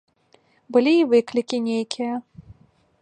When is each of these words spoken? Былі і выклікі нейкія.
Былі 0.77 0.93
і 0.99 1.05
выклікі 1.11 1.57
нейкія. 1.67 2.13